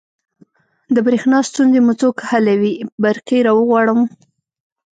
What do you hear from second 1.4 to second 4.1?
ستونزې مو څوک حلوی؟ برقي راغواړم